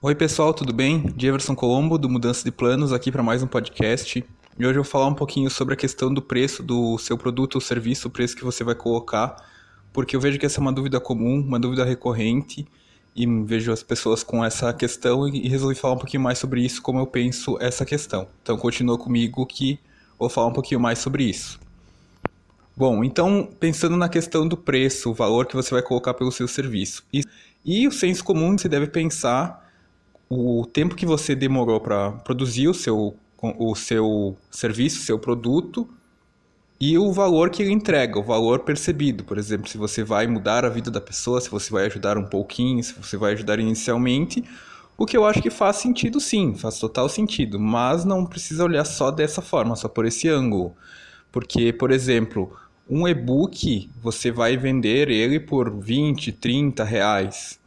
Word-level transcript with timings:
Oi 0.00 0.14
pessoal, 0.14 0.54
tudo 0.54 0.72
bem? 0.72 1.12
Jefferson 1.18 1.56
Colombo 1.56 1.98
do 1.98 2.08
Mudança 2.08 2.44
de 2.44 2.52
Planos 2.52 2.92
aqui 2.92 3.10
para 3.10 3.20
mais 3.20 3.42
um 3.42 3.48
podcast. 3.48 4.24
E 4.56 4.64
hoje 4.64 4.78
eu 4.78 4.84
vou 4.84 4.88
falar 4.88 5.08
um 5.08 5.14
pouquinho 5.14 5.50
sobre 5.50 5.74
a 5.74 5.76
questão 5.76 6.14
do 6.14 6.22
preço 6.22 6.62
do 6.62 6.96
seu 6.98 7.18
produto 7.18 7.56
ou 7.56 7.60
serviço, 7.60 8.06
o 8.06 8.10
preço 8.10 8.36
que 8.36 8.44
você 8.44 8.62
vai 8.62 8.76
colocar, 8.76 9.34
porque 9.92 10.14
eu 10.14 10.20
vejo 10.20 10.38
que 10.38 10.46
essa 10.46 10.60
é 10.60 10.62
uma 10.62 10.72
dúvida 10.72 11.00
comum, 11.00 11.40
uma 11.40 11.58
dúvida 11.58 11.84
recorrente, 11.84 12.64
e 13.16 13.26
vejo 13.42 13.72
as 13.72 13.82
pessoas 13.82 14.22
com 14.22 14.44
essa 14.44 14.72
questão 14.72 15.26
e 15.26 15.48
resolvi 15.48 15.74
falar 15.74 15.94
um 15.94 15.98
pouquinho 15.98 16.22
mais 16.22 16.38
sobre 16.38 16.64
isso, 16.64 16.80
como 16.80 17.00
eu 17.00 17.06
penso 17.06 17.58
essa 17.60 17.84
questão. 17.84 18.28
Então 18.40 18.56
continua 18.56 18.96
comigo 18.96 19.44
que 19.46 19.80
vou 20.16 20.28
falar 20.28 20.46
um 20.46 20.52
pouquinho 20.52 20.78
mais 20.78 21.00
sobre 21.00 21.24
isso. 21.24 21.58
Bom, 22.76 23.02
então 23.02 23.48
pensando 23.58 23.96
na 23.96 24.08
questão 24.08 24.46
do 24.46 24.56
preço, 24.56 25.10
o 25.10 25.14
valor 25.14 25.46
que 25.46 25.56
você 25.56 25.72
vai 25.72 25.82
colocar 25.82 26.14
pelo 26.14 26.30
seu 26.30 26.46
serviço. 26.46 27.02
E, 27.12 27.24
e 27.64 27.88
o 27.88 27.90
senso 27.90 28.22
comum 28.22 28.56
você 28.56 28.68
deve 28.68 28.86
pensar 28.86 29.66
o 30.28 30.66
tempo 30.66 30.94
que 30.94 31.06
você 31.06 31.34
demorou 31.34 31.80
para 31.80 32.12
produzir 32.12 32.68
o 32.68 32.74
seu, 32.74 33.16
o 33.40 33.74
seu 33.74 34.36
serviço, 34.50 35.02
seu 35.02 35.18
produto 35.18 35.88
e 36.80 36.98
o 36.98 37.12
valor 37.12 37.50
que 37.50 37.62
ele 37.62 37.72
entrega, 37.72 38.18
o 38.18 38.22
valor 38.22 38.60
percebido. 38.60 39.24
Por 39.24 39.38
exemplo, 39.38 39.68
se 39.68 39.78
você 39.78 40.04
vai 40.04 40.26
mudar 40.26 40.64
a 40.64 40.68
vida 40.68 40.90
da 40.90 41.00
pessoa, 41.00 41.40
se 41.40 41.50
você 41.50 41.72
vai 41.72 41.86
ajudar 41.86 42.18
um 42.18 42.24
pouquinho, 42.24 42.82
se 42.84 42.94
você 42.94 43.16
vai 43.16 43.32
ajudar 43.32 43.58
inicialmente, 43.58 44.44
o 44.96 45.06
que 45.06 45.16
eu 45.16 45.24
acho 45.24 45.40
que 45.40 45.50
faz 45.50 45.76
sentido 45.76 46.20
sim, 46.20 46.54
faz 46.54 46.78
total 46.78 47.08
sentido, 47.08 47.58
mas 47.58 48.04
não 48.04 48.26
precisa 48.26 48.64
olhar 48.64 48.84
só 48.84 49.10
dessa 49.10 49.40
forma, 49.40 49.76
só 49.76 49.88
por 49.88 50.04
esse 50.04 50.28
ângulo. 50.28 50.74
Porque, 51.32 51.72
por 51.72 51.90
exemplo, 51.90 52.52
um 52.88 53.06
e-book, 53.06 53.90
você 54.02 54.30
vai 54.30 54.56
vender 54.56 55.08
ele 55.08 55.40
por 55.40 55.70
20, 55.70 56.32
30 56.32 56.84
reais 56.84 57.58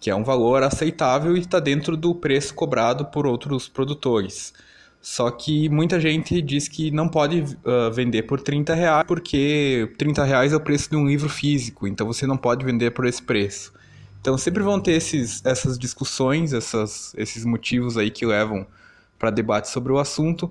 que 0.00 0.10
é 0.10 0.14
um 0.14 0.24
valor 0.24 0.62
aceitável 0.62 1.36
e 1.36 1.40
está 1.40 1.58
dentro 1.58 1.96
do 1.96 2.14
preço 2.14 2.54
cobrado 2.54 3.06
por 3.06 3.26
outros 3.26 3.68
produtores. 3.68 4.52
Só 5.00 5.30
que 5.30 5.68
muita 5.68 6.00
gente 6.00 6.42
diz 6.42 6.68
que 6.68 6.90
não 6.90 7.08
pode 7.08 7.40
uh, 7.40 7.92
vender 7.92 8.24
por 8.24 8.40
30 8.40 8.74
reais 8.74 9.04
porque 9.06 9.92
30 9.96 10.24
reais 10.24 10.52
é 10.52 10.56
o 10.56 10.60
preço 10.60 10.90
de 10.90 10.96
um 10.96 11.06
livro 11.06 11.28
físico, 11.28 11.86
então 11.86 12.06
você 12.06 12.26
não 12.26 12.36
pode 12.36 12.64
vender 12.64 12.90
por 12.90 13.06
esse 13.06 13.22
preço. 13.22 13.72
Então 14.20 14.36
sempre 14.36 14.62
vão 14.62 14.80
ter 14.80 14.92
esses, 14.92 15.44
essas 15.44 15.78
discussões, 15.78 16.52
essas, 16.52 17.14
esses 17.16 17.44
motivos 17.44 17.96
aí 17.96 18.10
que 18.10 18.26
levam 18.26 18.66
para 19.18 19.30
debate 19.30 19.68
sobre 19.68 19.92
o 19.92 19.98
assunto. 19.98 20.50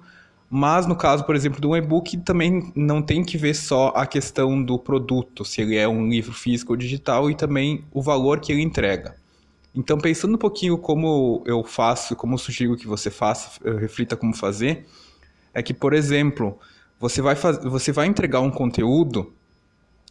Mas 0.49 0.87
no 0.87 0.95
caso, 0.95 1.25
por 1.25 1.35
exemplo, 1.35 1.59
do 1.59 1.75
e-book, 1.75 2.17
também 2.17 2.71
não 2.73 3.01
tem 3.01 3.23
que 3.23 3.37
ver 3.37 3.53
só 3.53 3.89
a 3.89 4.05
questão 4.05 4.63
do 4.63 4.79
produto, 4.79 5.43
se 5.43 5.61
ele 5.61 5.75
é 5.75 5.87
um 5.87 6.07
livro 6.07 6.33
físico 6.33 6.71
ou 6.71 6.77
digital, 6.77 7.29
e 7.29 7.35
também 7.35 7.83
o 7.91 8.01
valor 8.01 8.39
que 8.39 8.53
ele 8.53 8.61
entrega. 8.61 9.15
Então, 9.77 9.95
pensando 9.99 10.33
um 10.33 10.39
pouquinho 10.39 10.75
como 10.75 11.43
eu 11.45 11.63
faço, 11.63 12.15
como 12.15 12.33
eu 12.33 12.39
sugiro 12.39 12.75
que 12.75 12.87
você 12.87 13.11
faça, 13.11 13.61
reflita 13.77 14.17
como 14.17 14.35
fazer, 14.35 14.87
é 15.53 15.61
que, 15.61 15.71
por 15.71 15.93
exemplo, 15.93 16.57
você 16.99 17.21
vai, 17.21 17.35
faz... 17.35 17.63
você 17.63 17.91
vai 17.91 18.07
entregar 18.07 18.39
um 18.39 18.49
conteúdo, 18.49 19.31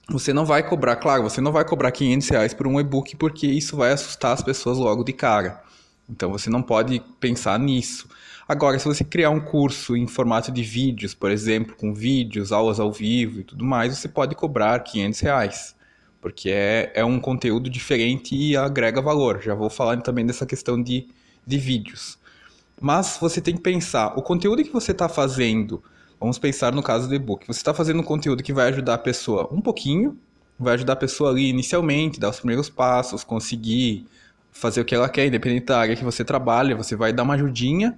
você 0.09 0.33
não 0.33 0.47
vai 0.47 0.63
cobrar, 0.63 0.95
claro, 0.95 1.25
você 1.25 1.41
não 1.41 1.51
vai 1.51 1.65
cobrar 1.65 1.91
500 1.91 2.29
reais 2.29 2.55
por 2.55 2.69
um 2.69 2.79
e-book, 2.79 3.17
porque 3.17 3.49
isso 3.49 3.77
vai 3.77 3.91
assustar 3.91 4.35
as 4.35 4.41
pessoas 4.41 4.79
logo 4.79 5.03
de 5.03 5.13
cara. 5.13 5.61
Então, 6.09 6.31
você 6.31 6.49
não 6.49 6.63
pode 6.63 7.03
pensar 7.19 7.59
nisso. 7.59 8.09
Agora, 8.47 8.79
se 8.79 8.85
você 8.85 9.03
criar 9.03 9.31
um 9.31 9.41
curso 9.41 9.97
em 9.97 10.07
formato 10.07 10.53
de 10.53 10.63
vídeos, 10.63 11.13
por 11.13 11.33
exemplo, 11.33 11.75
com 11.75 11.93
vídeos, 11.93 12.53
aulas 12.53 12.79
ao 12.79 12.93
vivo 12.93 13.41
e 13.41 13.43
tudo 13.43 13.65
mais, 13.65 13.99
você 13.99 14.07
pode 14.07 14.37
cobrar 14.37 14.79
500 14.79 15.19
reais 15.19 15.76
porque 16.21 16.51
é, 16.51 16.93
é 16.95 17.05
um 17.05 17.21
conteúdo 17.21 17.71
diferente 17.71 18.35
e 18.35 18.57
agrega 18.57 19.01
valor. 19.01 19.41
Já 19.43 19.55
vou 19.55 19.71
falar 19.71 20.01
também 20.03 20.27
dessa 20.27 20.47
questão 20.47 20.83
de, 20.83 21.07
de 21.47 21.59
vídeos. 21.59 22.19
Mas 22.81 23.17
você 23.21 23.41
tem 23.41 23.55
que 23.55 23.63
pensar, 23.63 24.19
o 24.19 24.23
conteúdo 24.23 24.63
que 24.63 24.73
você 24.73 24.93
está 24.93 25.09
fazendo, 25.09 25.83
vamos 26.21 26.39
pensar 26.39 26.73
no 26.73 26.83
caso 26.83 27.09
do 27.09 27.15
e-book, 27.15 27.47
você 27.47 27.61
está 27.61 27.73
fazendo 27.73 28.01
um 28.01 28.05
conteúdo 28.05 28.43
que 28.43 28.53
vai 28.53 28.69
ajudar 28.69 28.95
a 28.95 28.99
pessoa 28.99 29.49
um 29.51 29.61
pouquinho, 29.61 30.19
vai 30.59 30.75
ajudar 30.75 30.95
a 30.95 30.97
pessoa 30.97 31.31
ali 31.31 31.49
inicialmente, 31.49 32.21
dar 32.21 32.31
os 32.31 32.39
primeiros 32.39 32.69
passos, 32.69 33.25
conseguir 33.25 34.07
fazer 34.53 34.81
o 34.81 34.85
que 34.85 34.95
ela 34.95 35.09
quer, 35.09 35.27
independente 35.27 35.67
da 35.67 35.79
área 35.79 35.97
que 35.97 36.05
você 36.05 36.25
trabalha, 36.25 36.77
você 36.77 36.97
vai 36.97 37.13
dar 37.13 37.23
uma 37.23 37.35
ajudinha, 37.35 37.97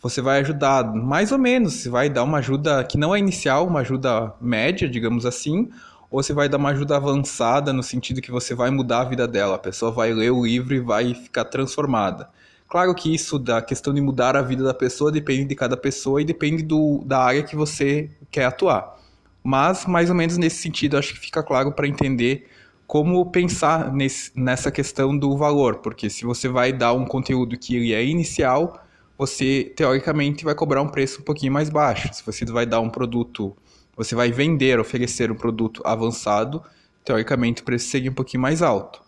você 0.00 0.22
vai 0.22 0.40
ajudar 0.40 0.84
mais 0.94 1.32
ou 1.32 1.38
menos, 1.38 1.74
você 1.74 1.90
vai 1.90 2.08
dar 2.08 2.22
uma 2.22 2.38
ajuda 2.38 2.84
que 2.84 2.96
não 2.96 3.14
é 3.14 3.18
inicial, 3.18 3.66
uma 3.66 3.80
ajuda 3.80 4.32
média, 4.40 4.88
digamos 4.88 5.26
assim, 5.26 5.68
ou 6.10 6.22
você 6.22 6.32
vai 6.32 6.48
dar 6.48 6.56
uma 6.56 6.70
ajuda 6.70 6.96
avançada 6.96 7.72
no 7.72 7.82
sentido 7.82 8.20
que 8.20 8.30
você 8.30 8.54
vai 8.54 8.70
mudar 8.70 9.00
a 9.00 9.04
vida 9.04 9.28
dela, 9.28 9.56
a 9.56 9.58
pessoa 9.58 9.90
vai 9.90 10.12
ler 10.12 10.30
o 10.30 10.44
livro 10.44 10.74
e 10.74 10.80
vai 10.80 11.14
ficar 11.14 11.44
transformada. 11.44 12.28
Claro 12.68 12.94
que 12.94 13.14
isso 13.14 13.38
da 13.38 13.62
questão 13.62 13.94
de 13.94 14.00
mudar 14.00 14.36
a 14.36 14.42
vida 14.42 14.62
da 14.62 14.74
pessoa 14.74 15.10
depende 15.10 15.46
de 15.46 15.54
cada 15.54 15.76
pessoa 15.76 16.20
e 16.20 16.24
depende 16.24 16.62
do, 16.62 17.02
da 17.04 17.18
área 17.18 17.42
que 17.42 17.56
você 17.56 18.10
quer 18.30 18.44
atuar. 18.44 18.96
Mas, 19.42 19.86
mais 19.86 20.10
ou 20.10 20.16
menos 20.16 20.36
nesse 20.36 20.62
sentido, 20.62 20.98
acho 20.98 21.14
que 21.14 21.20
fica 21.20 21.42
claro 21.42 21.72
para 21.72 21.88
entender 21.88 22.46
como 22.86 23.24
pensar 23.30 23.92
nesse, 23.92 24.30
nessa 24.34 24.70
questão 24.70 25.16
do 25.16 25.36
valor, 25.36 25.76
porque 25.76 26.08
se 26.08 26.24
você 26.24 26.48
vai 26.48 26.72
dar 26.72 26.92
um 26.94 27.04
conteúdo 27.04 27.56
que 27.58 27.76
ele 27.76 27.92
é 27.92 28.04
inicial, 28.04 28.82
você 29.16 29.72
teoricamente 29.76 30.44
vai 30.44 30.54
cobrar 30.54 30.80
um 30.80 30.88
preço 30.88 31.20
um 31.20 31.24
pouquinho 31.24 31.52
mais 31.52 31.68
baixo. 31.68 32.08
Se 32.12 32.24
você 32.24 32.44
vai 32.46 32.64
dar 32.64 32.80
um 32.80 32.88
produto 32.88 33.56
você 33.98 34.14
vai 34.14 34.30
vender, 34.30 34.78
oferecer 34.78 35.30
um 35.30 35.34
produto 35.34 35.82
avançado, 35.84 36.62
teoricamente 37.04 37.62
o 37.62 37.64
preço 37.64 37.88
seria 37.88 38.10
um 38.10 38.14
pouquinho 38.14 38.40
mais 38.40 38.62
alto. 38.62 39.02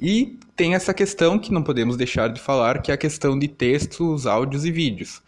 E 0.00 0.38
tem 0.56 0.74
essa 0.74 0.94
questão 0.94 1.38
que 1.38 1.52
não 1.52 1.62
podemos 1.62 1.96
deixar 1.96 2.28
de 2.28 2.40
falar, 2.40 2.80
que 2.80 2.90
é 2.90 2.94
a 2.94 2.98
questão 2.98 3.38
de 3.38 3.46
textos, 3.46 4.26
áudios 4.26 4.64
e 4.64 4.72
vídeos. 4.72 5.22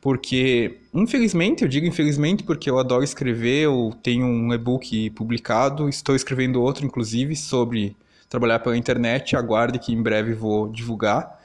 Porque, 0.00 0.78
infelizmente, 0.94 1.62
eu 1.62 1.68
digo 1.68 1.86
infelizmente 1.86 2.44
porque 2.44 2.70
eu 2.70 2.78
adoro 2.78 3.02
escrever, 3.02 3.64
eu 3.64 3.92
tenho 4.02 4.26
um 4.26 4.52
e-book 4.52 5.10
publicado, 5.10 5.88
estou 5.88 6.14
escrevendo 6.14 6.62
outro, 6.62 6.86
inclusive, 6.86 7.34
sobre 7.34 7.96
trabalhar 8.28 8.60
pela 8.60 8.76
internet, 8.76 9.34
aguarde 9.34 9.78
que 9.78 9.92
em 9.92 10.02
breve 10.02 10.34
vou 10.34 10.68
divulgar. 10.68 11.35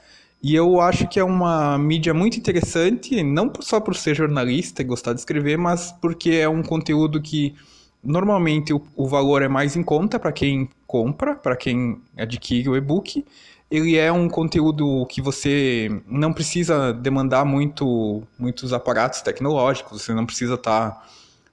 E 0.42 0.56
eu 0.56 0.80
acho 0.80 1.06
que 1.06 1.20
é 1.20 1.24
uma 1.24 1.78
mídia 1.78 2.12
muito 2.12 2.36
interessante, 2.36 3.22
não 3.22 3.52
só 3.60 3.78
por 3.78 3.94
ser 3.94 4.16
jornalista 4.16 4.82
e 4.82 4.84
gostar 4.84 5.12
de 5.12 5.20
escrever, 5.20 5.56
mas 5.56 5.92
porque 5.92 6.30
é 6.30 6.48
um 6.48 6.64
conteúdo 6.64 7.22
que 7.22 7.54
normalmente 8.02 8.72
o, 8.72 8.82
o 8.96 9.06
valor 9.06 9.42
é 9.42 9.48
mais 9.48 9.76
em 9.76 9.84
conta 9.84 10.18
para 10.18 10.32
quem 10.32 10.68
compra, 10.84 11.36
para 11.36 11.54
quem 11.54 12.00
adquire 12.16 12.68
o 12.68 12.76
e-book. 12.76 13.24
Ele 13.70 13.96
é 13.96 14.10
um 14.12 14.28
conteúdo 14.28 15.06
que 15.06 15.22
você 15.22 15.88
não 16.08 16.32
precisa 16.32 16.92
demandar 16.92 17.44
muito, 17.44 18.24
muitos 18.36 18.72
aparatos 18.72 19.22
tecnológicos, 19.22 20.02
você 20.02 20.12
não 20.12 20.26
precisa 20.26 20.54
estar 20.54 20.90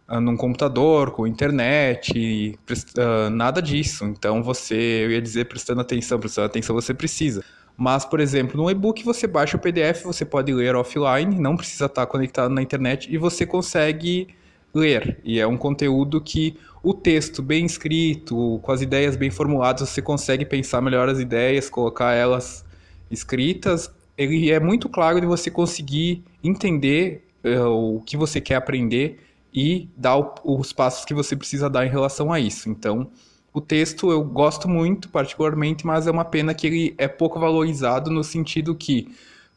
tá 0.08 0.20
num 0.20 0.36
computador, 0.36 1.12
com 1.12 1.28
internet, 1.28 2.58
uh, 2.98 3.30
nada 3.30 3.62
disso. 3.62 4.06
Então 4.06 4.42
você, 4.42 4.76
eu 4.76 5.12
ia 5.12 5.22
dizer 5.22 5.46
prestando 5.46 5.80
atenção, 5.80 6.20
prestando 6.20 6.48
atenção 6.48 6.76
você 6.76 6.94
precisa. 6.94 7.46
Mas, 7.80 8.04
por 8.04 8.20
exemplo, 8.20 8.62
no 8.62 8.70
e-book 8.70 9.06
você 9.06 9.26
baixa 9.26 9.56
o 9.56 9.60
PDF, 9.60 10.04
você 10.04 10.26
pode 10.26 10.52
ler 10.52 10.76
offline, 10.76 11.40
não 11.40 11.56
precisa 11.56 11.86
estar 11.86 12.06
conectado 12.08 12.54
na 12.54 12.62
internet 12.62 13.08
e 13.10 13.18
você 13.18 13.46
consegue 13.46 14.28
ler. 14.74 15.18
E 15.24 15.40
é 15.40 15.48
um 15.48 15.56
conteúdo 15.56 16.20
que 16.20 16.58
o 16.84 16.94
texto 16.94 17.42
bem 17.42 17.66
escrito, 17.66 18.60
com 18.62 18.72
as 18.74 18.82
ideias 18.82 19.16
bem 19.16 19.32
formuladas, 19.32 19.88
você 19.88 20.02
consegue 20.02 20.44
pensar 20.44 20.82
melhor 20.82 21.08
as 21.08 21.20
ideias, 21.20 21.70
colocar 21.70 22.12
elas 22.12 22.66
escritas. 23.10 23.90
Ele 24.18 24.52
é 24.52 24.60
muito 24.60 24.90
claro 24.90 25.22
de 25.22 25.26
você 25.26 25.50
conseguir 25.50 26.22
entender 26.44 27.26
uh, 27.46 27.96
o 27.96 28.02
que 28.02 28.18
você 28.18 28.42
quer 28.42 28.56
aprender 28.56 29.22
e 29.54 29.88
dar 29.96 30.18
o, 30.18 30.34
os 30.44 30.74
passos 30.74 31.06
que 31.06 31.14
você 31.14 31.34
precisa 31.34 31.70
dar 31.70 31.86
em 31.86 31.90
relação 31.90 32.30
a 32.34 32.42
isso. 32.42 32.70
Então, 32.70 33.10
o 33.54 33.62
texto 33.62 34.12
eu 34.12 34.24
gosto 34.24 34.68
muito, 34.68 35.10
particularmente, 35.10 35.86
mas 35.86 36.08
é 36.08 36.12
uma 36.12 36.26
pena 36.26 36.54
que 36.54 36.68
ele 36.68 36.96
é 36.98 37.08
pouco 37.08 37.40
valorizado 37.40 38.12
no 38.12 38.24
sentido 38.24 38.76
que 38.76 39.08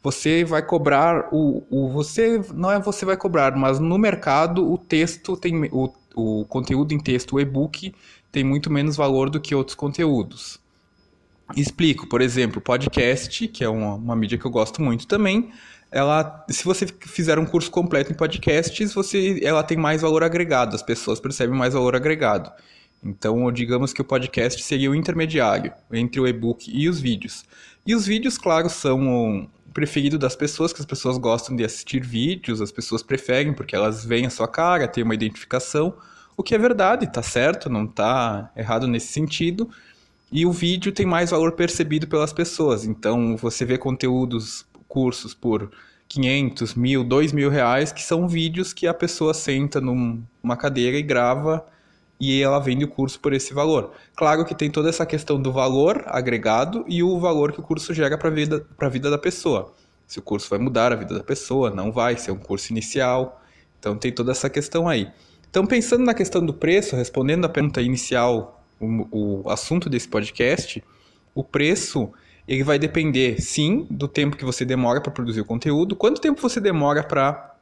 você 0.01 0.43
vai 0.43 0.61
cobrar 0.61 1.29
o, 1.31 1.63
o 1.69 1.89
você 1.89 2.41
não 2.53 2.69
é 2.69 2.79
você 2.79 3.05
vai 3.05 3.15
cobrar, 3.15 3.55
mas 3.55 3.79
no 3.79 3.97
mercado 3.97 4.69
o 4.69 4.77
texto 4.77 5.37
tem 5.37 5.69
o, 5.71 5.89
o 6.15 6.45
conteúdo 6.45 6.93
em 6.93 6.99
texto, 6.99 7.35
o 7.35 7.39
e-book 7.39 7.93
tem 8.31 8.43
muito 8.43 8.71
menos 8.71 8.95
valor 8.95 9.29
do 9.29 9.39
que 9.39 9.55
outros 9.55 9.75
conteúdos. 9.75 10.59
Explico, 11.55 12.07
por 12.07 12.21
exemplo, 12.21 12.59
podcast, 12.59 13.47
que 13.47 13.63
é 13.63 13.69
uma, 13.69 13.95
uma 13.95 14.15
mídia 14.15 14.37
que 14.37 14.45
eu 14.45 14.51
gosto 14.51 14.81
muito 14.81 15.07
também, 15.07 15.51
ela, 15.93 16.43
se 16.49 16.65
você 16.65 16.87
fizer 16.87 17.37
um 17.37 17.45
curso 17.45 17.69
completo 17.69 18.11
em 18.11 18.15
podcasts, 18.15 18.93
você, 18.93 19.39
ela 19.43 19.61
tem 19.61 19.77
mais 19.77 20.01
valor 20.01 20.23
agregado, 20.23 20.75
as 20.75 20.81
pessoas 20.81 21.19
percebem 21.19 21.55
mais 21.55 21.75
valor 21.75 21.95
agregado. 21.95 22.51
Então, 23.03 23.51
digamos 23.51 23.91
que 23.91 24.01
o 24.01 24.05
podcast 24.05 24.63
seria 24.63 24.89
o 24.89 24.95
intermediário 24.95 25.73
entre 25.91 26.21
o 26.21 26.27
e-book 26.27 26.71
e 26.73 26.87
os 26.87 26.99
vídeos. 26.99 27.43
E 27.85 27.93
os 27.93 28.05
vídeos, 28.05 28.37
claro, 28.37 28.69
são 28.69 29.41
o 29.41 29.47
preferido 29.73 30.17
das 30.17 30.35
pessoas, 30.35 30.71
que 30.71 30.79
as 30.79 30.85
pessoas 30.85 31.17
gostam 31.17 31.55
de 31.55 31.65
assistir 31.65 32.01
vídeos, 32.01 32.61
as 32.61 32.71
pessoas 32.71 33.03
preferem 33.03 33.53
porque 33.53 33.75
elas 33.75 34.05
veem 34.05 34.25
a 34.25 34.29
sua 34.29 34.47
cara, 34.47 34.87
têm 34.87 35.03
uma 35.03 35.15
identificação, 35.15 35.93
o 36.37 36.43
que 36.43 36.55
é 36.55 36.57
verdade, 36.57 37.11
tá 37.11 37.21
certo, 37.21 37.69
não 37.69 37.85
tá 37.85 38.51
errado 38.55 38.87
nesse 38.87 39.07
sentido. 39.07 39.69
E 40.31 40.45
o 40.45 40.51
vídeo 40.51 40.91
tem 40.91 41.05
mais 41.05 41.31
valor 41.31 41.51
percebido 41.51 42.07
pelas 42.07 42.33
pessoas. 42.33 42.85
Então, 42.85 43.35
você 43.37 43.65
vê 43.65 43.77
conteúdos, 43.77 44.65
cursos 44.87 45.33
por 45.33 45.69
500, 46.07 46.73
mil, 46.73 47.03
dois 47.03 47.31
mil 47.31 47.49
reais, 47.49 47.91
que 47.91 48.01
são 48.01 48.27
vídeos 48.27 48.73
que 48.73 48.87
a 48.87 48.93
pessoa 48.93 49.33
senta 49.33 49.81
numa 49.81 50.55
cadeira 50.57 50.97
e 50.97 51.03
grava 51.03 51.65
e 52.23 52.41
ela 52.41 52.57
vende 52.57 52.85
o 52.85 52.87
curso 52.87 53.19
por 53.19 53.33
esse 53.33 53.53
valor. 53.53 53.91
Claro 54.15 54.45
que 54.45 54.55
tem 54.55 54.71
toda 54.71 54.87
essa 54.87 55.05
questão 55.05 55.41
do 55.41 55.51
valor 55.51 56.03
agregado 56.05 56.85
e 56.87 57.03
o 57.03 57.19
valor 57.19 57.51
que 57.51 57.59
o 57.59 57.63
curso 57.63 57.93
gera 57.93 58.17
para 58.17 58.29
a 58.29 58.31
vida, 58.31 58.65
vida 58.89 59.09
da 59.09 59.17
pessoa. 59.17 59.73
Se 60.07 60.19
o 60.19 60.21
curso 60.21 60.49
vai 60.49 60.57
mudar 60.57 60.93
a 60.93 60.95
vida 60.95 61.15
da 61.15 61.23
pessoa, 61.23 61.69
não 61.69 61.91
vai, 61.91 62.15
se 62.15 62.29
é 62.29 62.33
um 62.33 62.37
curso 62.37 62.71
inicial. 62.71 63.41
Então 63.77 63.97
tem 63.97 64.09
toda 64.09 64.31
essa 64.31 64.49
questão 64.49 64.87
aí. 64.87 65.11
Então, 65.49 65.65
pensando 65.67 66.05
na 66.05 66.13
questão 66.13 66.43
do 66.43 66.53
preço, 66.53 66.95
respondendo 66.95 67.43
a 67.43 67.49
pergunta 67.49 67.81
inicial, 67.81 68.63
o, 68.79 69.43
o 69.43 69.49
assunto 69.49 69.89
desse 69.89 70.07
podcast, 70.07 70.81
o 71.35 71.43
preço 71.43 72.09
ele 72.47 72.63
vai 72.63 72.79
depender, 72.79 73.41
sim, 73.41 73.85
do 73.89 74.07
tempo 74.07 74.37
que 74.37 74.45
você 74.45 74.63
demora 74.63 75.01
para 75.01 75.11
produzir 75.11 75.41
o 75.41 75.45
conteúdo. 75.45 75.95
Quanto 75.95 76.21
tempo 76.21 76.41
você 76.41 76.61
demora 76.61 77.03
para 77.03 77.55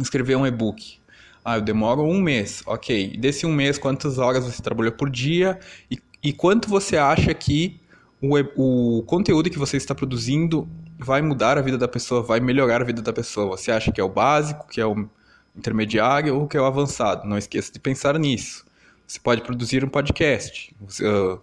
escrever 0.00 0.36
um 0.36 0.46
e-book? 0.46 0.98
Ah, 1.44 1.56
eu 1.56 1.60
demoro 1.60 2.02
um 2.02 2.20
mês. 2.20 2.62
Ok. 2.66 3.16
Desse 3.18 3.44
um 3.44 3.52
mês, 3.52 3.76
quantas 3.76 4.18
horas 4.18 4.44
você 4.44 4.62
trabalhou 4.62 4.92
por 4.92 5.10
dia? 5.10 5.58
E, 5.90 5.98
e 6.22 6.32
quanto 6.32 6.68
você 6.70 6.96
acha 6.96 7.34
que 7.34 7.78
o, 8.20 8.98
o 8.98 9.02
conteúdo 9.02 9.50
que 9.50 9.58
você 9.58 9.76
está 9.76 9.94
produzindo 9.94 10.66
vai 10.98 11.20
mudar 11.20 11.58
a 11.58 11.60
vida 11.60 11.76
da 11.76 11.86
pessoa, 11.86 12.22
vai 12.22 12.40
melhorar 12.40 12.80
a 12.80 12.84
vida 12.84 13.02
da 13.02 13.12
pessoa? 13.12 13.56
Você 13.58 13.70
acha 13.70 13.92
que 13.92 14.00
é 14.00 14.04
o 14.04 14.08
básico, 14.08 14.66
que 14.68 14.80
é 14.80 14.86
o 14.86 15.06
intermediário 15.54 16.34
ou 16.34 16.48
que 16.48 16.56
é 16.56 16.60
o 16.60 16.64
avançado? 16.64 17.28
Não 17.28 17.36
esqueça 17.36 17.70
de 17.70 17.78
pensar 17.78 18.18
nisso. 18.18 18.64
Você 19.06 19.20
pode 19.20 19.42
produzir 19.42 19.84
um 19.84 19.88
podcast, 19.88 20.74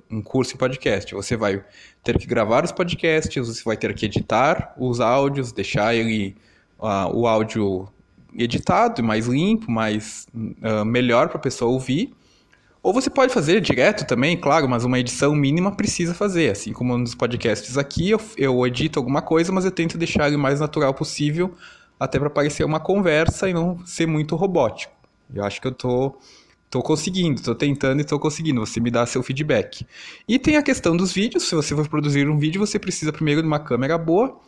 um 0.09 0.21
curso 0.23 0.55
em 0.55 0.57
podcast. 0.57 1.13
Você 1.13 1.37
vai 1.37 1.63
ter 2.03 2.17
que 2.17 2.25
gravar 2.25 2.65
os 2.65 2.71
podcasts, 2.71 3.47
você 3.47 3.63
vai 3.63 3.77
ter 3.77 3.93
que 3.93 4.07
editar 4.07 4.73
os 4.79 4.99
áudios, 4.99 5.51
deixar 5.51 5.93
ele 5.93 6.35
uh, 6.79 7.15
o 7.15 7.27
áudio 7.27 7.87
editado, 8.35 9.03
mais 9.03 9.27
limpo, 9.27 9.69
mais 9.71 10.27
uh, 10.33 10.85
melhor 10.85 11.27
para 11.29 11.37
a 11.37 11.41
pessoa 11.41 11.71
ouvir. 11.71 12.13
Ou 12.83 12.91
você 12.91 13.11
pode 13.11 13.31
fazer 13.31 13.61
direto 13.61 14.07
também, 14.07 14.35
claro, 14.35 14.67
mas 14.67 14.83
uma 14.83 14.97
edição 14.97 15.35
mínima 15.35 15.71
precisa 15.75 16.15
fazer. 16.15 16.51
Assim 16.51 16.73
como 16.73 16.97
nos 16.97 17.13
podcasts 17.13 17.77
aqui, 17.77 18.09
eu, 18.09 18.19
eu 18.37 18.65
edito 18.65 18.97
alguma 18.97 19.21
coisa, 19.21 19.51
mas 19.51 19.65
eu 19.65 19.71
tento 19.71 19.97
deixar 19.97 20.27
ele 20.27 20.35
o 20.35 20.39
mais 20.39 20.59
natural 20.59 20.93
possível, 20.93 21.53
até 21.99 22.17
para 22.17 22.29
parecer 22.29 22.63
uma 22.63 22.79
conversa 22.79 23.47
e 23.47 23.53
não 23.53 23.85
ser 23.85 24.07
muito 24.07 24.35
robótico. 24.35 24.93
Eu 25.33 25.43
acho 25.45 25.61
que 25.61 25.67
eu 25.67 25.71
tô, 25.71 26.15
tô 26.71 26.81
conseguindo, 26.81 27.39
tô 27.41 27.53
tentando 27.53 28.01
e 28.01 28.03
tô 28.03 28.19
conseguindo. 28.19 28.59
Você 28.61 28.79
me 28.79 28.89
dá 28.89 29.05
seu 29.05 29.21
feedback. 29.21 29.85
E 30.27 30.39
tem 30.39 30.57
a 30.57 30.63
questão 30.63 30.97
dos 30.97 31.13
vídeos. 31.13 31.47
Se 31.47 31.53
você 31.53 31.75
for 31.75 31.87
produzir 31.87 32.27
um 32.27 32.39
vídeo, 32.39 32.59
você 32.59 32.79
precisa 32.79 33.13
primeiro 33.13 33.41
de 33.41 33.47
uma 33.47 33.59
câmera 33.59 33.95
boa 33.95 34.39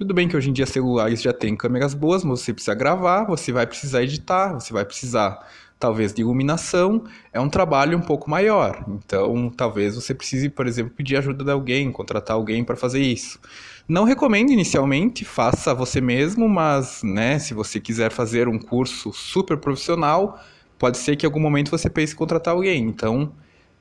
tudo 0.00 0.14
bem 0.14 0.26
que 0.26 0.34
hoje 0.34 0.48
em 0.48 0.52
dia 0.54 0.64
celulares 0.64 1.20
já 1.20 1.30
tem 1.30 1.54
câmeras 1.54 1.92
boas, 1.92 2.24
mas 2.24 2.40
você 2.40 2.54
precisa 2.54 2.74
gravar, 2.74 3.24
você 3.24 3.52
vai 3.52 3.66
precisar 3.66 4.02
editar, 4.02 4.54
você 4.54 4.72
vai 4.72 4.82
precisar 4.82 5.46
talvez 5.78 6.14
de 6.14 6.22
iluminação, 6.22 7.04
é 7.30 7.38
um 7.38 7.50
trabalho 7.50 7.98
um 7.98 8.00
pouco 8.00 8.30
maior. 8.30 8.82
Então, 8.88 9.52
talvez 9.54 9.94
você 9.96 10.14
precise, 10.14 10.48
por 10.48 10.66
exemplo, 10.66 10.94
pedir 10.96 11.18
ajuda 11.18 11.44
de 11.44 11.50
alguém, 11.50 11.92
contratar 11.92 12.34
alguém 12.34 12.64
para 12.64 12.76
fazer 12.76 13.02
isso. 13.02 13.38
Não 13.86 14.04
recomendo 14.04 14.50
inicialmente, 14.50 15.22
faça 15.22 15.74
você 15.74 16.00
mesmo, 16.00 16.48
mas, 16.48 17.02
né, 17.02 17.38
se 17.38 17.52
você 17.52 17.78
quiser 17.78 18.10
fazer 18.10 18.48
um 18.48 18.58
curso 18.58 19.12
super 19.12 19.58
profissional, 19.58 20.40
pode 20.78 20.96
ser 20.96 21.14
que 21.14 21.26
em 21.26 21.28
algum 21.28 21.40
momento 21.40 21.70
você 21.70 21.90
pense 21.90 22.14
em 22.14 22.16
contratar 22.16 22.54
alguém. 22.54 22.84
Então, 22.84 23.34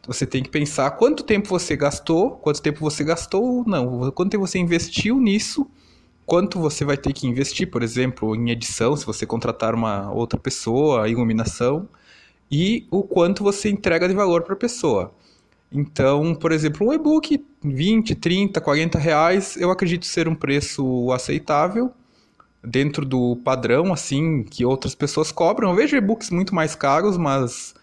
você 0.06 0.26
tem 0.26 0.44
que 0.44 0.50
pensar 0.50 0.92
quanto 0.92 1.24
tempo 1.24 1.48
você 1.48 1.78
gastou, 1.78 2.32
quanto 2.32 2.62
tempo 2.62 2.82
você 2.82 3.06
gastou, 3.06 3.64
não, 3.66 4.12
quanto 4.12 4.32
tempo 4.32 4.46
você 4.46 4.60
investiu 4.60 5.18
nisso 5.18 5.66
quanto 6.30 6.60
você 6.60 6.86
vai 6.86 6.96
ter 6.96 7.12
que 7.12 7.26
investir, 7.26 7.72
por 7.72 7.82
exemplo, 7.82 8.36
em 8.36 8.52
edição, 8.52 8.96
se 8.96 9.04
você 9.04 9.26
contratar 9.26 9.74
uma 9.74 10.12
outra 10.12 10.40
pessoa, 10.40 11.10
iluminação, 11.10 11.90
e 12.52 12.86
o 12.92 13.02
quanto 13.02 13.44
você 13.44 13.68
entrega 13.68 14.08
de 14.08 14.14
valor 14.14 14.44
para 14.44 14.54
a 14.54 14.58
pessoa. 14.58 15.12
Então, 15.72 16.36
por 16.36 16.52
exemplo, 16.52 16.88
um 16.88 16.94
e-book 16.94 17.44
20, 17.64 18.14
30, 18.14 18.62
40 18.62 19.00
reais, 19.00 19.58
eu 19.58 19.72
acredito 19.72 20.06
ser 20.06 20.28
um 20.28 20.36
preço 20.36 21.12
aceitável 21.12 21.92
dentro 22.64 23.06
do 23.06 23.36
padrão 23.38 23.92
assim 23.92 24.44
que 24.44 24.64
outras 24.64 24.94
pessoas 24.94 25.32
cobram. 25.32 25.72
Eu 25.72 25.76
vejo 25.76 25.98
e-books 25.98 26.30
muito 26.30 26.54
mais 26.54 26.76
caros, 26.76 27.18
mas 27.18 27.74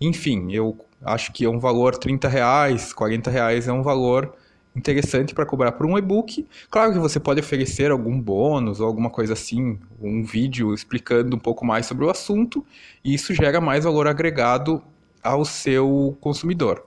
enfim, 0.00 0.50
eu 0.52 0.74
acho 1.04 1.32
que 1.32 1.44
é 1.44 1.50
um 1.50 1.58
valor 1.58 1.96
30 1.96 2.28
reais, 2.28 2.94
40 2.94 3.30
reais 3.30 3.68
é 3.68 3.72
um 3.72 3.82
valor 3.82 4.34
interessante 4.74 5.34
para 5.34 5.44
cobrar 5.44 5.72
por 5.72 5.86
um 5.86 5.98
e-book. 5.98 6.46
Claro 6.70 6.92
que 6.92 6.98
você 6.98 7.18
pode 7.18 7.40
oferecer 7.40 7.90
algum 7.90 8.20
bônus 8.20 8.80
ou 8.80 8.86
alguma 8.86 9.10
coisa 9.10 9.32
assim, 9.32 9.78
um 10.00 10.22
vídeo 10.22 10.72
explicando 10.72 11.36
um 11.36 11.38
pouco 11.38 11.64
mais 11.64 11.86
sobre 11.86 12.04
o 12.04 12.10
assunto, 12.10 12.64
e 13.04 13.14
isso 13.14 13.34
gera 13.34 13.60
mais 13.60 13.84
valor 13.84 14.06
agregado 14.06 14.82
ao 15.22 15.44
seu 15.44 16.16
consumidor. 16.20 16.84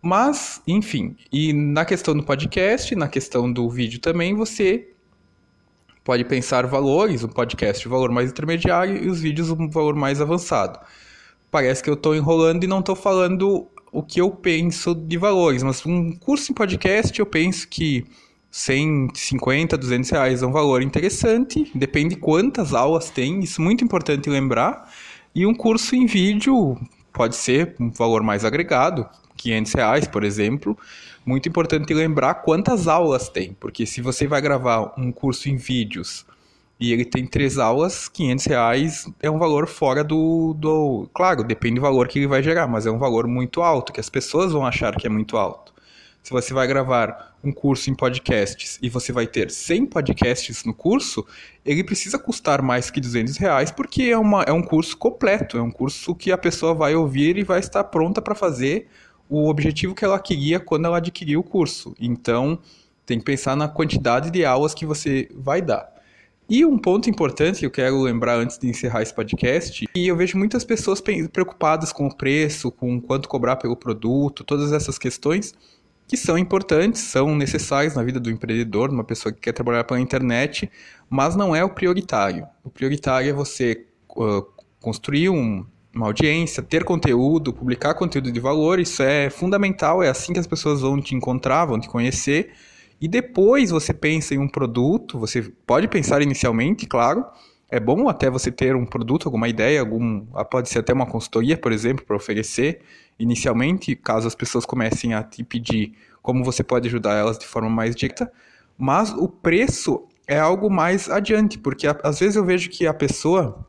Mas, 0.00 0.62
enfim, 0.66 1.16
e 1.32 1.52
na 1.52 1.84
questão 1.84 2.14
do 2.14 2.22
podcast, 2.22 2.94
na 2.94 3.08
questão 3.08 3.50
do 3.50 3.68
vídeo 3.70 3.98
também, 4.00 4.34
você 4.34 4.90
pode 6.04 6.24
pensar 6.24 6.66
valores, 6.66 7.24
o 7.24 7.28
podcast 7.28 7.86
o 7.86 7.90
valor 7.90 8.10
mais 8.10 8.30
intermediário 8.30 9.02
e 9.02 9.08
os 9.08 9.20
vídeos 9.20 9.50
um 9.50 9.68
valor 9.68 9.94
mais 9.94 10.20
avançado. 10.20 10.78
Parece 11.50 11.82
que 11.82 11.88
eu 11.88 11.94
estou 11.94 12.14
enrolando 12.14 12.64
e 12.64 12.66
não 12.66 12.80
estou 12.80 12.94
falando 12.94 13.66
o 13.94 14.02
que 14.02 14.20
eu 14.20 14.28
penso 14.28 14.92
de 14.92 15.16
valores, 15.16 15.62
mas 15.62 15.86
um 15.86 16.10
curso 16.16 16.50
em 16.50 16.54
podcast 16.54 17.16
eu 17.16 17.24
penso 17.24 17.68
que 17.68 18.04
150, 18.50 19.78
200 19.78 20.10
reais 20.10 20.42
é 20.42 20.46
um 20.46 20.50
valor 20.50 20.82
interessante, 20.82 21.70
depende 21.72 22.16
quantas 22.16 22.74
aulas 22.74 23.08
tem, 23.08 23.38
isso 23.38 23.60
é 23.60 23.64
muito 23.64 23.84
importante 23.84 24.28
lembrar. 24.28 24.92
E 25.32 25.46
um 25.46 25.54
curso 25.54 25.94
em 25.94 26.06
vídeo 26.06 26.76
pode 27.12 27.36
ser 27.36 27.76
um 27.78 27.88
valor 27.88 28.24
mais 28.24 28.44
agregado, 28.44 29.08
500 29.36 29.72
reais, 29.74 30.08
por 30.08 30.24
exemplo. 30.24 30.76
Muito 31.24 31.48
importante 31.48 31.94
lembrar 31.94 32.34
quantas 32.34 32.88
aulas 32.88 33.28
tem, 33.28 33.56
porque 33.60 33.86
se 33.86 34.00
você 34.00 34.26
vai 34.26 34.40
gravar 34.40 34.92
um 34.98 35.12
curso 35.12 35.48
em 35.48 35.56
vídeos 35.56 36.26
e 36.78 36.92
ele 36.92 37.04
tem 37.04 37.26
três 37.26 37.58
aulas, 37.58 38.08
500 38.08 38.44
reais 38.46 39.08
é 39.22 39.30
um 39.30 39.38
valor 39.38 39.66
fora 39.68 40.02
do, 40.02 40.54
do. 40.54 41.08
Claro, 41.14 41.44
depende 41.44 41.76
do 41.76 41.80
valor 41.80 42.08
que 42.08 42.18
ele 42.18 42.26
vai 42.26 42.42
gerar, 42.42 42.66
mas 42.66 42.84
é 42.86 42.90
um 42.90 42.98
valor 42.98 43.26
muito 43.26 43.62
alto, 43.62 43.92
que 43.92 44.00
as 44.00 44.08
pessoas 44.08 44.52
vão 44.52 44.66
achar 44.66 44.94
que 44.96 45.06
é 45.06 45.10
muito 45.10 45.36
alto. 45.36 45.72
Se 46.22 46.30
você 46.30 46.54
vai 46.54 46.66
gravar 46.66 47.36
um 47.44 47.52
curso 47.52 47.90
em 47.90 47.94
podcasts 47.94 48.78
e 48.82 48.88
você 48.88 49.12
vai 49.12 49.26
ter 49.26 49.50
100 49.50 49.86
podcasts 49.86 50.64
no 50.64 50.72
curso, 50.72 51.24
ele 51.64 51.84
precisa 51.84 52.18
custar 52.18 52.62
mais 52.62 52.90
que 52.90 52.98
200 52.98 53.36
reais, 53.36 53.70
porque 53.70 54.04
é, 54.04 54.16
uma, 54.16 54.42
é 54.42 54.52
um 54.52 54.62
curso 54.62 54.96
completo, 54.96 55.58
é 55.58 55.62
um 55.62 55.70
curso 55.70 56.14
que 56.14 56.32
a 56.32 56.38
pessoa 56.38 56.72
vai 56.72 56.94
ouvir 56.94 57.36
e 57.36 57.44
vai 57.44 57.60
estar 57.60 57.84
pronta 57.84 58.22
para 58.22 58.34
fazer 58.34 58.88
o 59.28 59.48
objetivo 59.48 59.94
que 59.94 60.04
ela 60.04 60.18
queria 60.18 60.58
quando 60.58 60.86
ela 60.86 60.96
adquiriu 60.96 61.40
o 61.40 61.44
curso. 61.44 61.94
Então, 62.00 62.58
tem 63.04 63.18
que 63.18 63.24
pensar 63.24 63.54
na 63.54 63.68
quantidade 63.68 64.30
de 64.30 64.44
aulas 64.44 64.72
que 64.72 64.86
você 64.86 65.28
vai 65.34 65.60
dar. 65.60 65.93
E 66.48 66.64
um 66.64 66.76
ponto 66.76 67.08
importante 67.08 67.60
que 67.60 67.66
eu 67.66 67.70
quero 67.70 68.02
lembrar 68.02 68.36
antes 68.36 68.58
de 68.58 68.68
encerrar 68.68 69.00
esse 69.00 69.14
podcast, 69.14 69.86
e 69.94 70.06
eu 70.06 70.14
vejo 70.14 70.36
muitas 70.36 70.62
pessoas 70.62 71.00
preocupadas 71.00 71.90
com 71.90 72.06
o 72.06 72.14
preço, 72.14 72.70
com 72.70 73.00
quanto 73.00 73.28
cobrar 73.28 73.56
pelo 73.56 73.74
produto, 73.74 74.44
todas 74.44 74.70
essas 74.70 74.98
questões 74.98 75.54
que 76.06 76.18
são 76.18 76.36
importantes, 76.36 77.00
são 77.00 77.34
necessárias 77.34 77.94
na 77.94 78.02
vida 78.02 78.20
do 78.20 78.30
empreendedor, 78.30 78.90
uma 78.90 79.04
pessoa 79.04 79.32
que 79.32 79.40
quer 79.40 79.52
trabalhar 79.52 79.84
pela 79.84 79.98
internet, 79.98 80.70
mas 81.08 81.34
não 81.34 81.56
é 81.56 81.64
o 81.64 81.70
prioritário. 81.70 82.46
O 82.62 82.68
prioritário 82.68 83.30
é 83.30 83.32
você 83.32 83.86
uh, 84.10 84.46
construir 84.80 85.30
um, 85.30 85.64
uma 85.94 86.06
audiência, 86.06 86.62
ter 86.62 86.84
conteúdo, 86.84 87.54
publicar 87.54 87.94
conteúdo 87.94 88.30
de 88.30 88.38
valor, 88.38 88.78
isso 88.78 89.02
é 89.02 89.30
fundamental, 89.30 90.02
é 90.02 90.10
assim 90.10 90.34
que 90.34 90.38
as 90.38 90.46
pessoas 90.46 90.82
vão 90.82 91.00
te 91.00 91.14
encontrar, 91.14 91.64
vão 91.64 91.80
te 91.80 91.88
conhecer 91.88 92.52
e 93.04 93.08
depois 93.08 93.68
você 93.68 93.92
pensa 93.92 94.34
em 94.34 94.38
um 94.38 94.48
produto, 94.48 95.18
você 95.18 95.42
pode 95.66 95.86
pensar 95.88 96.22
inicialmente, 96.22 96.86
claro. 96.86 97.22
É 97.70 97.78
bom 97.78 98.08
até 98.08 98.30
você 98.30 98.50
ter 98.50 98.74
um 98.74 98.86
produto, 98.86 99.26
alguma 99.26 99.46
ideia, 99.46 99.78
algum, 99.80 100.24
ah, 100.32 100.42
pode 100.42 100.70
ser 100.70 100.78
até 100.78 100.90
uma 100.90 101.04
consultoria, 101.04 101.54
por 101.54 101.70
exemplo, 101.70 102.02
para 102.02 102.16
oferecer 102.16 102.80
inicialmente, 103.18 103.94
caso 103.94 104.26
as 104.26 104.34
pessoas 104.34 104.64
comecem 104.64 105.12
a 105.12 105.22
te 105.22 105.44
pedir 105.44 105.92
como 106.22 106.42
você 106.42 106.62
pode 106.62 106.88
ajudar 106.88 107.14
elas 107.14 107.38
de 107.38 107.44
forma 107.44 107.68
mais 107.68 107.94
direta. 107.94 108.32
Mas 108.78 109.12
o 109.12 109.28
preço 109.28 110.08
é 110.26 110.38
algo 110.40 110.70
mais 110.70 111.10
adiante, 111.10 111.58
porque 111.58 111.86
às 111.86 112.18
vezes 112.18 112.36
eu 112.36 112.44
vejo 112.46 112.70
que 112.70 112.86
a 112.86 112.94
pessoa 112.94 113.66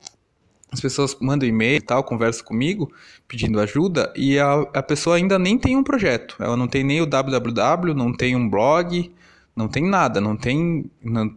as 0.76 0.82
pessoas 0.82 1.18
mandam 1.20 1.48
e-mail 1.48 1.78
e 1.78 1.82
tal, 1.82 2.04
conversam 2.04 2.46
comigo 2.46 2.92
pedindo 3.28 3.60
ajuda 3.60 4.14
e 4.16 4.38
a, 4.38 4.54
a 4.74 4.84
pessoa 4.84 5.16
ainda 5.16 5.40
nem 5.40 5.58
tem 5.58 5.76
um 5.76 5.84
projeto. 5.84 6.36
Ela 6.40 6.56
não 6.56 6.68
tem 6.68 6.84
nem 6.84 7.02
o 7.02 7.06
www, 7.06 7.94
não 7.94 8.14
tem 8.14 8.36
um 8.36 8.48
blog, 8.48 9.12
não 9.56 9.68
tem 9.68 9.84
nada, 9.84 10.20
não 10.20 10.36
tem 10.36 10.92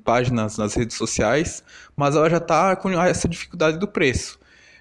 páginas 0.05 0.59
nas 0.59 0.75
redes 0.75 0.97
sociais, 0.97 1.63
mas 1.97 2.17
ela 2.17 2.29
já 2.29 2.39
está 2.39 2.75
com 2.77 2.91
essa 2.91 3.29
dificuldade 3.29 3.79
do 3.79 3.87
preço. 3.87 4.39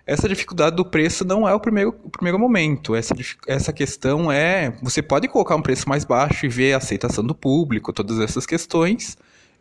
essa 0.08 0.28
dificuldade 0.28 0.76
do 0.76 0.86
preço 0.86 1.26
não 1.26 1.48
é 1.48 1.54
o 1.54 1.60
primeiro, 1.60 1.94
o 2.04 2.10
primeiro 2.10 2.40
momento. 2.40 2.96
Essa, 2.96 3.14
essa 3.46 3.74
questão 3.74 4.32
é. 4.32 4.72
Você 4.82 5.02
pode 5.02 5.28
colocar 5.28 5.56
um 5.56 5.62
preço 5.62 5.88
mais 5.88 6.06
baixo 6.06 6.46
e 6.46 6.50
ver 6.50 6.74
a 6.74 6.78
aceitação 6.78 7.24
do 7.26 7.36
público, 7.36 7.94
todas 7.94 8.20
essas 8.20 8.46
questões. 8.46 9.18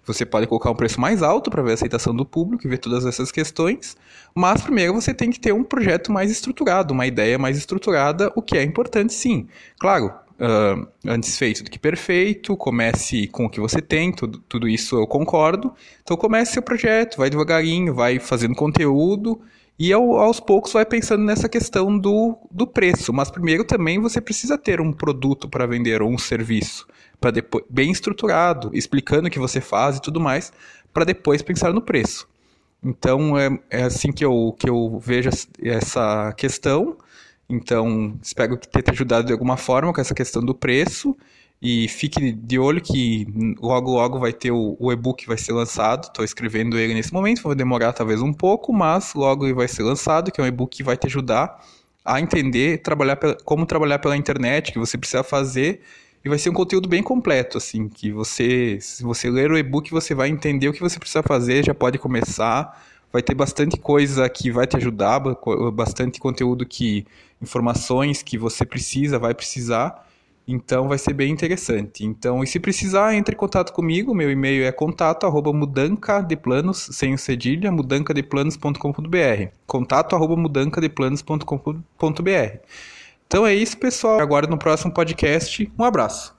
Você 0.06 0.24
pode 0.24 0.46
colocar 0.46 0.70
um 0.70 0.74
preço 0.74 1.00
mais 1.00 1.22
alto 1.22 1.50
para 1.50 1.62
ver 1.62 1.72
a 1.72 1.74
aceitação 1.74 2.14
do 2.14 2.24
público 2.24 2.66
e 2.66 2.70
ver 2.70 2.78
todas 2.78 3.04
essas 3.04 3.32
questões, 3.32 3.96
mas 4.34 4.62
primeiro 4.62 4.94
você 4.94 5.12
tem 5.12 5.30
que 5.30 5.40
ter 5.40 5.52
um 5.52 5.64
projeto 5.64 6.12
mais 6.12 6.30
estruturado, 6.30 6.94
uma 6.94 7.06
ideia 7.06 7.38
mais 7.38 7.58
estruturada, 7.58 8.32
o 8.36 8.42
que 8.42 8.56
é 8.56 8.62
importante 8.62 9.12
sim. 9.12 9.48
Claro, 9.78 10.12
uh, 10.40 10.86
antes 11.06 11.36
feito 11.36 11.64
do 11.64 11.70
que 11.70 11.78
perfeito, 11.78 12.56
comece 12.56 13.26
com 13.28 13.46
o 13.46 13.50
que 13.50 13.60
você 13.60 13.82
tem, 13.82 14.12
tudo, 14.12 14.38
tudo 14.48 14.68
isso 14.68 14.96
eu 14.96 15.06
concordo. 15.06 15.74
Então 16.02 16.16
comece 16.16 16.52
seu 16.52 16.62
projeto, 16.62 17.16
vai 17.16 17.28
devagarinho, 17.28 17.94
vai 17.94 18.18
fazendo 18.18 18.54
conteúdo 18.54 19.40
e 19.78 19.92
ao, 19.92 20.16
aos 20.16 20.40
poucos 20.40 20.72
vai 20.72 20.86
pensando 20.86 21.24
nessa 21.24 21.48
questão 21.48 21.98
do, 21.98 22.36
do 22.50 22.66
preço. 22.66 23.12
Mas 23.12 23.30
primeiro 23.30 23.64
também 23.64 24.00
você 24.00 24.20
precisa 24.20 24.56
ter 24.56 24.80
um 24.80 24.92
produto 24.92 25.48
para 25.48 25.66
vender 25.66 26.00
ou 26.00 26.10
um 26.10 26.18
serviço 26.18 26.86
para 27.20 27.30
depois 27.30 27.64
bem 27.68 27.90
estruturado, 27.90 28.70
explicando 28.74 29.28
o 29.28 29.30
que 29.30 29.38
você 29.38 29.60
faz 29.60 29.96
e 29.96 30.02
tudo 30.02 30.20
mais, 30.20 30.52
para 30.92 31.04
depois 31.04 31.42
pensar 31.42 31.72
no 31.72 31.80
preço. 31.80 32.28
Então 32.82 33.38
é, 33.38 33.58
é 33.70 33.82
assim 33.84 34.12
que 34.12 34.24
eu, 34.24 34.54
que 34.58 34.68
eu 34.68 34.98
vejo 34.98 35.30
essa 35.62 36.32
questão. 36.36 36.96
Então, 37.48 38.18
espero 38.22 38.56
ter 38.56 38.82
te 38.82 38.90
ajudado 38.90 39.26
de 39.26 39.32
alguma 39.32 39.56
forma 39.56 39.92
com 39.92 40.00
essa 40.00 40.14
questão 40.14 40.42
do 40.44 40.54
preço. 40.54 41.16
E 41.60 41.88
fique 41.88 42.32
de 42.32 42.58
olho 42.58 42.80
que 42.80 43.26
logo 43.60 43.92
logo 43.92 44.18
vai 44.18 44.32
ter 44.32 44.50
o, 44.50 44.76
o 44.78 44.92
e-book 44.92 45.26
vai 45.26 45.38
ser 45.38 45.52
lançado. 45.52 46.04
Estou 46.04 46.24
escrevendo 46.24 46.78
ele 46.78 46.94
nesse 46.94 47.12
momento, 47.12 47.42
vai 47.42 47.54
demorar 47.54 47.92
talvez 47.92 48.20
um 48.20 48.32
pouco, 48.32 48.72
mas 48.72 49.14
logo 49.14 49.46
ele 49.46 49.54
vai 49.54 49.68
ser 49.68 49.82
lançado, 49.82 50.30
que 50.30 50.40
é 50.40 50.44
um 50.44 50.46
e-book 50.46 50.76
que 50.76 50.82
vai 50.82 50.96
te 50.96 51.06
ajudar 51.06 51.58
a 52.04 52.20
entender 52.20 52.82
trabalhar 52.82 53.16
pela, 53.16 53.36
como 53.44 53.66
trabalhar 53.66 53.98
pela 53.98 54.16
internet, 54.16 54.72
que 54.72 54.78
você 54.78 54.98
precisa 54.98 55.22
fazer. 55.22 55.80
E 56.24 56.28
vai 56.28 56.38
ser 56.38 56.50
um 56.50 56.54
conteúdo 56.54 56.88
bem 56.88 57.02
completo, 57.02 57.56
assim, 57.56 57.88
que 57.88 58.10
você, 58.10 58.78
se 58.80 59.04
você 59.04 59.30
ler 59.30 59.50
o 59.50 59.56
e-book, 59.56 59.90
você 59.92 60.12
vai 60.12 60.28
entender 60.28 60.68
o 60.68 60.72
que 60.72 60.80
você 60.80 60.98
precisa 60.98 61.22
fazer, 61.22 61.64
já 61.64 61.72
pode 61.72 61.98
começar 61.98 62.76
vai 63.12 63.22
ter 63.22 63.34
bastante 63.34 63.78
coisa 63.78 64.28
que 64.28 64.50
vai 64.50 64.66
te 64.66 64.76
ajudar, 64.76 65.20
bastante 65.72 66.20
conteúdo 66.20 66.66
que 66.66 67.06
informações 67.40 68.22
que 68.22 68.36
você 68.36 68.64
precisa, 68.64 69.18
vai 69.18 69.34
precisar. 69.34 70.05
Então 70.46 70.86
vai 70.86 70.96
ser 70.96 71.12
bem 71.12 71.32
interessante. 71.32 72.04
Então, 72.04 72.44
e 72.44 72.46
se 72.46 72.60
precisar, 72.60 73.14
entre 73.14 73.34
em 73.34 73.38
contato 73.38 73.72
comigo. 73.72 74.14
Meu 74.14 74.30
e-mail 74.30 74.64
é 74.64 74.70
contato 74.70 75.26
arroba 75.26 75.52
mudancadeplanos, 75.52 76.88
sem 76.92 77.14
o 77.14 77.18
cedilha, 77.18 77.72
mudancadeplanos.com.br. 77.72 79.48
Contato 79.66 80.14
arroba 80.14 80.36
mudancadeplanos.com.br. 80.36 82.60
Então 83.26 83.44
é 83.44 83.54
isso, 83.54 83.76
pessoal. 83.76 84.20
Agora 84.20 84.46
no 84.46 84.56
próximo 84.56 84.94
podcast. 84.94 85.68
Um 85.76 85.82
abraço. 85.82 86.35